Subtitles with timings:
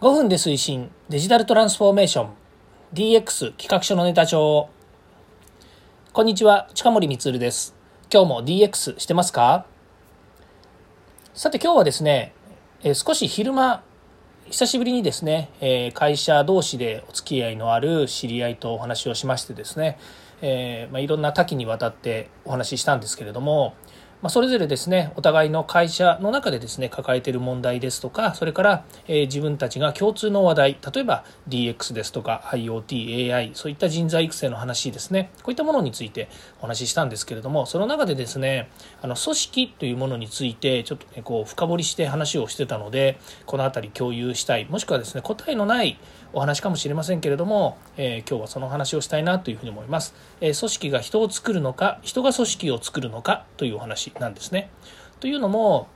[0.00, 2.30] 5分で推進デジタルトランスフォーメーション
[2.94, 4.68] DX 企画書のネタ帳。
[6.12, 7.74] こんにちは近森光です。
[8.08, 9.66] 今日も DX してますか？
[11.34, 12.32] さて今日はですね、
[12.84, 13.82] えー、少し昼間
[14.48, 19.98] 久しぶりにですね、えー、会社同士でお付き合いのある知り合いとお話をしましてですね、
[20.42, 23.74] えーまあ、いろんな多岐にわたってお話ししたんですけれども
[24.20, 38.70] まあ、それぞれですねお互いの会社の中でですね抱えている問題ですとかそれから、えー、自分たちが共通の話題例えば DX ですとか IoTAI そういった人材育成の話ですねこういったものについてお話ししたんですけれどもその中でですね
[39.02, 45.98] あの組織というものについてちょっとねこう深掘りして話をしてたのでこの辺り共有したいもしくはですね答えのない
[46.32, 54.70] お話かもしれませんけれども、えー、今日はその話をしたいなというふうに思います、えー、組織が人を作るのか人が組織を作るのかというお話なんですね。
[55.20, 55.88] というのも、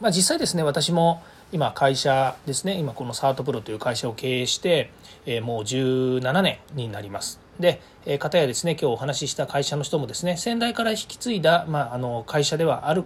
[0.00, 4.90] まあ、実際ですね私も今会社ですね今このサートプロという会社を経営して、
[5.26, 7.40] えー、もう17年になります。
[7.58, 13.04] で、えー、方やですね今日お話しした会社の人もですね先代から引き継いだ、まあ、あの会社ではある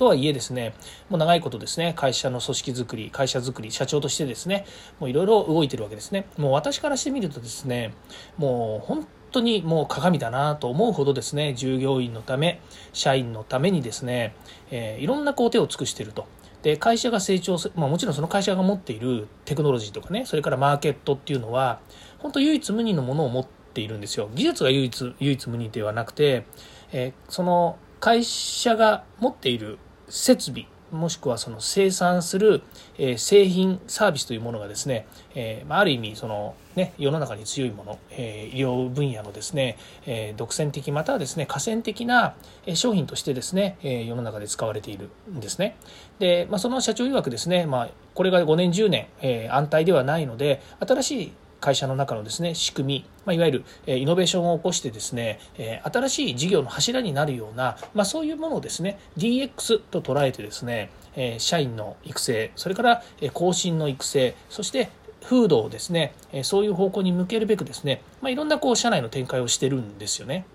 [0.00, 0.72] とはいえですね、
[1.10, 4.64] もう長いことですね、会社の組織づくり、会社づくり、社長としてですね、
[4.98, 6.24] もういろいろ動いてるわけですね。
[6.38, 7.92] もう私からしてみるとですね、
[8.38, 12.62] もう本当にもう鏡だなと思うほどですね、従業員のため、
[12.94, 14.34] 社員のためにですね、
[14.70, 16.26] えー、いろんな工程を尽くしてると。
[16.62, 21.80] で会社が成長する、まあ、もちろんその会社が持っているテクノロジーとかねそれからマーケットっていうのは
[22.18, 26.44] 本当唯一無二のものを持っているんですよ技術が唯一唯一無二ではなくて、
[26.92, 29.78] えー、その会社が持っている
[30.10, 32.62] 設備もしくはその生産する、
[32.98, 42.34] え製品サービスというものがですね、えまある意味その、ね、世の中に強いもの、え医療分野のですね、え独占的またはですね河川的な
[42.74, 45.76] 商品としてですね、え世の中で使われているんですね。
[46.18, 55.38] で、まあ、その社長曰くですね、まあ、これが5年10年、え安泰ではないので新しい会社の中のですね仕組み、まあ、いわゆるイノベーションを起こしてですね
[55.84, 60.90] 新しい事業の柱になるような、まあ、そういうものをですね DX と捉えてですね
[61.38, 63.02] 社員の育成それから
[63.32, 64.90] 更新の育成そして
[65.22, 70.46] 風土をですねそういう方向に向けるべくですね、まあ、いろんなこう社内の展開をしてるんですよね。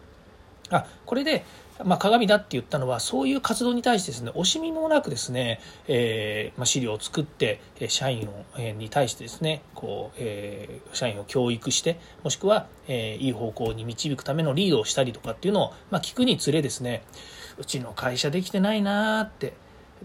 [0.70, 1.44] あこれで
[1.84, 7.60] まあ、鏡だって言ったのはそういう活動に対してですね惜しみもなくですね、えーまあ、資料を作って
[7.90, 17.04] 社員を、えー、に対してですねこう、えー、社員を教育してもしくは、えー、いい方向に導くためのリードをしたりとかっていうのを、まあ、聞くにつれですね
[17.58, 19.54] うちの会社できてないなーって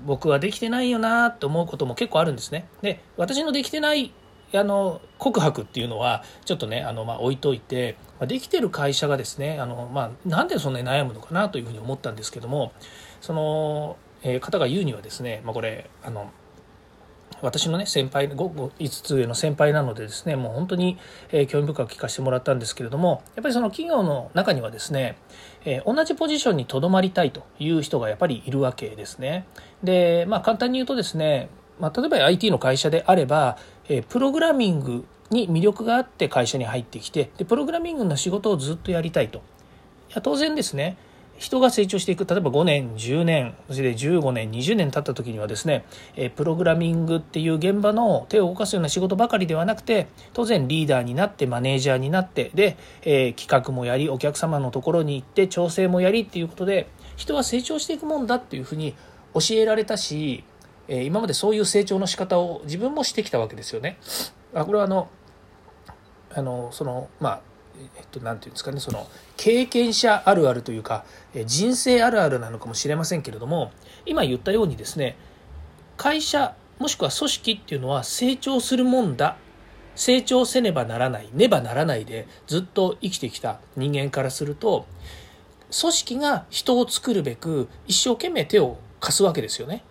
[0.05, 2.69] 僕はできてないよなーって思うことも結構あるんですね。
[2.81, 4.13] で私のできてない
[4.53, 7.97] あの告白っていうのはちょっとねあの、まあ、置いといて
[8.27, 12.73] できてる会社がですねあの、まあ、なんでそんなに悩むのかなというふうに思ったんですけども
[13.21, 16.31] その、えー、方が言うにはですね、まあ、これあの
[17.43, 20.99] 私のね先輩5つ上の先輩なのでですねもう本当に、
[21.33, 25.17] えー、興味深く聞かせてもらったんですけれどもやっぱりその企業の中にはですね、
[25.65, 29.47] えー、同じポジションにとどまりたいという人がやっぱりいるわけですね。
[29.83, 31.49] でまあ簡単に言うとですね
[31.81, 33.57] まあ、例えば IT の会社であれば、
[33.91, 39.39] えプログラミングに魅力があって会社に入ってきてでプログラミングの仕事をずっとやりたいと。
[39.39, 40.97] いや当然ですね
[41.39, 45.87] 人が成長していく例えば5年10年そして15年20年経った時にはですね
[46.37, 58.95] プログラミングっていう現場の手を動かすような仕事ばかりではなくて当然リーダーになってマネージャーになってで、え企画もやりお客様のところに行って調整もやりっていうことで人は成長していくもんだっていうふうに
[59.33, 60.45] 教えられたし
[60.93, 63.97] え今までそういう成長の仕方を自分もしてきたわけですよね。
[64.53, 65.09] あこれはあの
[66.35, 67.41] あのそのまあ
[67.97, 69.07] えっと、なていうんですかねその
[69.39, 71.07] 経験者あるあるというか
[71.47, 73.73] 人生あるあるなのかもしれませんけれども
[74.05, 75.17] 今言ったようにですね
[75.97, 79.39] 会社もしくは組織っていうのは成長するもんだ
[79.95, 84.87] 成長せねばならないねばならないでずっと生きてきた人間からすると
[85.81, 89.85] 組織が人を作るべく一生懸命手を貸すわけですよね。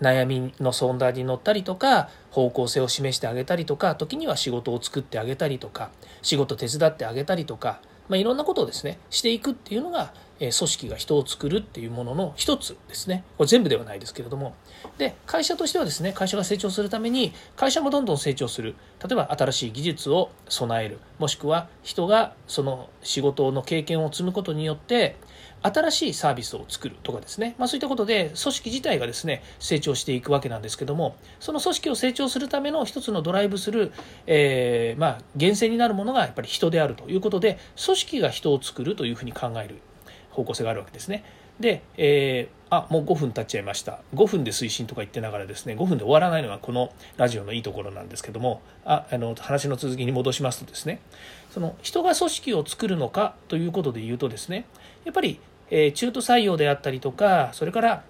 [0.00, 5.90] 悩みの相談に乗ったりとか方向性を示してあげたりとか時には仕事を作ってあげたりとか
[6.22, 13.24] 仕事手伝ってあげたりとか、まあ、いろんなことをですねしていくっていうのが、組織が人を作るっていうものの一つですね。
[13.36, 14.54] これ全部ではないですけれども。
[14.96, 18.74] で会社としてはですね会社が成長するために会社もどんどん成長する。
[19.06, 20.98] 例えば新しい技術を備える。
[21.18, 25.16] もしくは人がその仕事の経験を積むことによって
[25.62, 33.92] 新しいサービスを作るとかですね、まあ、そういったことで組織自体がですね成長していくわけなんですけどもその組織を成長するための一つのドライブする、
[34.26, 39.80] えー、まあ源泉になるものがやっぱり人であるということで組織が人を作るというふうに考える。
[40.30, 41.24] 方向性があるわけですね。
[41.58, 51.00] で、えーあもう5分経っちゃいました5分で推進とか言ってながらですね5分で終わらないのがこのラジオのいいところなんですけどもああの話の続きに戻しますとですね
[51.50, 54.66] その人が組織を作るのかということで言うとですね
[55.04, 55.40] やっぱり、
[55.70, 58.04] えー、中途採用であったりとかそれから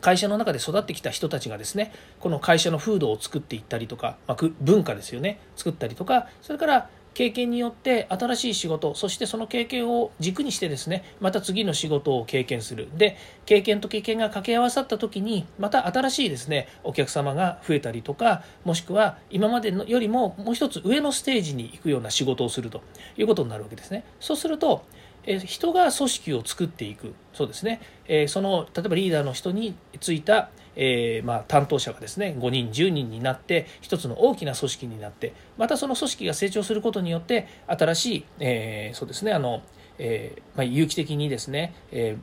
[0.00, 12.88] 会社の中で育ってきた人たちがですねこの会社の風土を作っていったりとか、まあ、文化ですよね作ったりとかそれから経験によって新しい仕事そしてその経験を軸にしてですねまた次の仕事を経験する。
[12.96, 13.16] で
[13.46, 22.82] 経験と経験が掛け合わさった時にまた新しいですねお客様が増えたりとかもしくは今までのよりももう一つ上のステージに行くような仕事をすると
[23.16, 24.04] いうことになるわけですね。
[24.20, 24.84] そうすると
[25.26, 27.14] え人が組織を作っていく。
[27.32, 39.62] そうですね、えその例えばリーダーの人についた、えー、まあ、担当者がですね5人10人になって一つの大きな組織になってまたその組織が成長することによって新しい、えー、そうですねあの、
[39.98, 42.16] えー、まあ、有機的にですね、え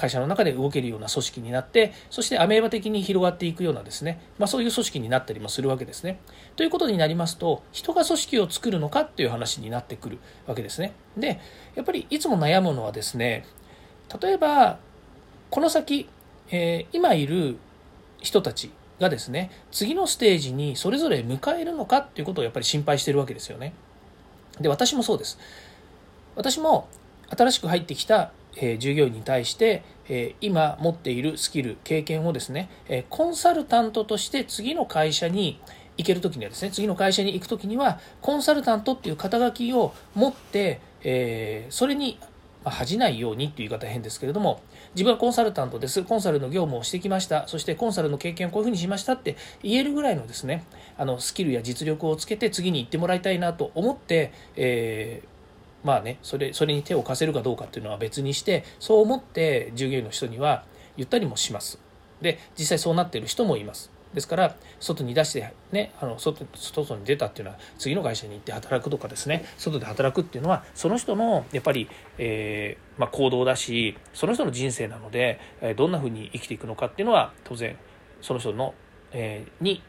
[0.00, 6.20] 会社の中で動けるような組織になってそしてアメーバ的に広がっていくようなですね、まあ、そういう組織になったりもするわけですね。
[6.56, 10.94] ということになりますと人が組織を作るのかっていう話になってくるわけですね。
[11.16, 11.38] で
[11.74, 13.44] やっぱりいつも悩むのはですね
[14.20, 14.78] 例えば
[15.50, 16.08] この先、
[16.50, 17.58] えー、今いる
[18.22, 18.70] 人たち
[19.00, 23.74] がですね次のステージにそれぞれ迎えるのかっていうことをやっぱり心配してるわけですよね。
[24.60, 25.38] で私もそうです。
[26.36, 26.88] 私も
[27.36, 35.60] 新しく入ってきた、え、従業員に対して、え、今持っているスキル経験をですね、え、コンサルタントとして次の会社に
[35.96, 42.18] 行ける時にはですね次の会社に行く時にはコンサルタントっていう肩書きを持って、えそれに、
[42.64, 44.60] 恥じないようにっていう言い方変ですけれども、
[44.94, 46.02] 自分はコンサルタントです。
[46.02, 47.48] コンサルの業務をしてきました。
[47.48, 50.64] そしてコンサルの経験をこういうふうにしましたって言えるぐらいのですね、
[50.98, 55.28] あの、スキルや実力をつけて次に行ってもらいたいなと思って、えー、
[55.84, 60.64] まあね、それ、それに手を貸せるかどうかっていうのは別にして、そう思って従業員の人には
[60.96, 61.80] 言ったりもします。
[62.20, 63.90] で、実際そうなっている人もいます。
[64.14, 71.88] ですから外に出してねあの外外に出たっていうのは次の会社に行って働くとかですね外で働くっていうのはその人のやっぱり、
[72.18, 75.38] えー、まあ、行動だしその人の人生なので、
[75.76, 77.76] どんなふうに生きていくのかっていうのは当然
[78.20, 78.74] その人の、
[79.12, 79.82] えー、に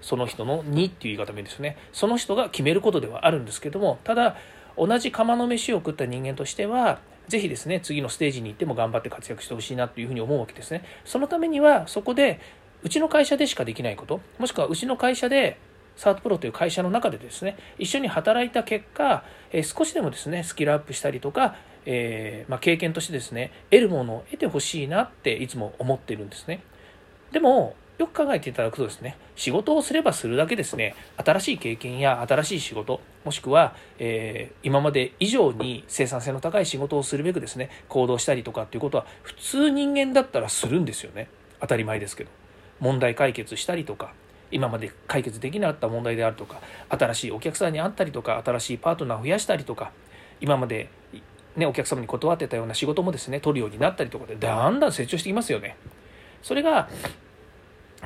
[0.00, 4.36] その人の「に」っていう言い方もいいですよねその人が決めることではあるんですけどもただ
[4.76, 12.40] 同じ釜の飯を食った人間としてはぜひですね次のステージに行っても頑張って活躍してほしいなというふうに思うわけですねそのためにはそこで
[12.84, 15.58] うちの会社でしかできないこと、もしくはうちの会社で、
[15.96, 21.56] サートプロという会社の中でですね、一緒に働いた結果、えー、少しでもですね、スキルアップしたりとか、
[21.86, 26.62] えー、まあ、経験としてですね、得るものを得てほしいなっていつも思ってるんですね。
[27.32, 41.28] でも、よく考えていただくとですね、仕事をすればするだけですね、新しい経験や新しい仕事、もしくは、えー、今まで以上に生産性の高い仕事をするべくですね、行動したりとかっていうことは、普通人間だったらするんですよね。
[41.60, 42.30] 当たり前ですけど。
[42.80, 44.12] 問題解決したりとか
[44.50, 49.90] 今まで解決できなかった問題であるとか新しいお客さんに会ったりとか新しいパートナーを増やしたりとか
[50.40, 50.90] 今まで、
[51.56, 55.76] ね、お客様に断ってたような仕事もですね取るようになったりとかでだんだん成長してきますよね。
[56.42, 56.90] それが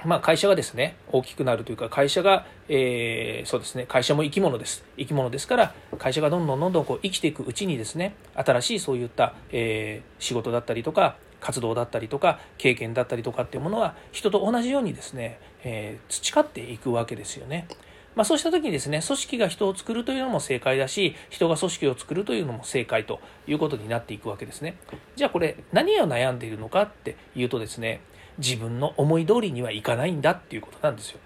[0.05, 17.69] まあ、会社がですね大きくなるというか会社が、えー、そうですね会社も生き物です生き物ですから会社がどんどんどんどんこう生きていくうちにですね新しいそういった、えー、仕事だったりとか活動だったりとか経験だったりとかっていうものは人と同じようにですね、えー、培っていくわけですよね。
[18.15, 24.75] まあ、そうした時にですね組織が人を作るというのも正解だし人が組織を作るというのも正解ということになっていくわけですね。
[25.15, 28.01] じゃあこれ何を悩んでいるのかっていうとですね
[28.39, 31.21] 自分の思い通りにはいかないんだっていうことなんですよ。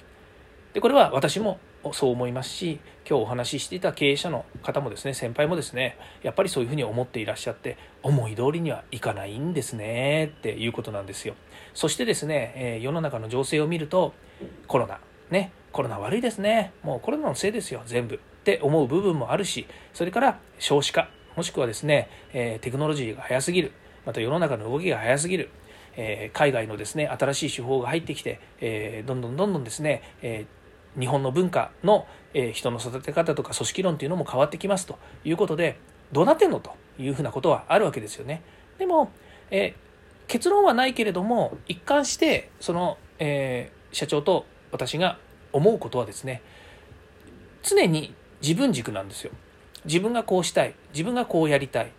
[0.72, 1.58] でこれは私も
[1.92, 2.78] そう思いますし
[3.08, 11.34] 今日お話ししていた経営者の方もですね先輩もですねやっぱりそういうふうに思っていらっしゃって思い通りにはいかないんですねっていうことなんですよ
[11.74, 14.12] そしてですね、え世の中の情勢を見ると
[14.68, 15.00] コロナ
[15.30, 23.72] ねコロナ悪いですねもうコロナのせいですよ全部って思う部分もあるしそれから少子化もしくはですね、えテクノロジーが早すぎる
[24.04, 25.50] また世の中の動きが早すぎる
[25.96, 30.46] え海外のですね新しい手法が入ってきて、えどんどんどんどんですね、え
[30.98, 35.78] 日本の文化の、え人の育て方とか組織論というのも変わってきますということで
[36.12, 38.42] どうなってんのというふうなことはあるわけですよね。
[38.78, 39.10] でも、
[39.50, 39.74] え
[40.28, 45.18] 結論はないけれども一貫してその、え社長と私が
[45.52, 46.40] 思うことはですね
[47.62, 49.30] 常に自分軸なんですよ。
[49.84, 51.92] 自分がこうしたい自分がこうやりたい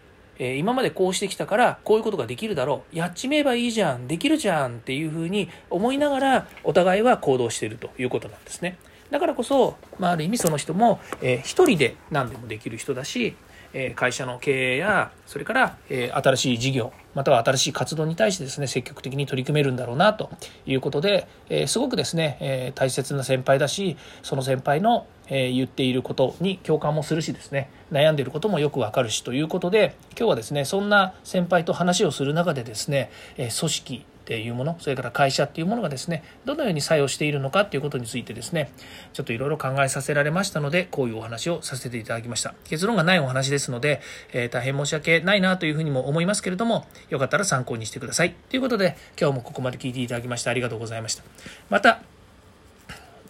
[0.43, 2.97] えー、今までこうしてきたからこういうことができるだろう。
[2.97, 8.77] やっちめえばいいじゃんできるじゃんっていうふうに思いながらお互いは行動しているということなんですね。
[9.09, 13.35] だからこそ、まあ、ある意味その人も、えー、一人で何でもできる人だし、
[13.73, 20.29] え会社の経営やそれから、え新しい事業または新しい活動に対してですね積極的に取り組めるんだろうなと
[20.65, 38.71] いうことで、えすごくですね、え大切な先輩だしその先輩の、え言っていることに共感もするしですね悩んでいることもよくわかるしということで今日はですねそんな先輩と話をする中でですね、え組織っていうものそれから会社っていうものがですねどのように作用しているのかっていうことについてですね
[39.11, 43.99] ちょっといろいろ考えさせられましたのでこういうお話をさせていただきました結論がないお話ですので、
[44.31, 51.23] えー、大変申し訳ないなというふうにも思いますけれどもよかったら参考にしてくださいということで今日もここまで聞いていただきましてありがとうございました
[51.69, 52.01] また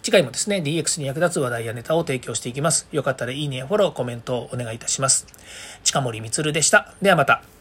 [0.04, 2.86] 次回もですね、DX に役立つ話題やネタを提供していきます。
[2.92, 5.26] よかったらいいねやフォロー、コメントをお願いいたします。
[5.82, 6.92] 近森光でした。
[7.00, 7.53] ではまた。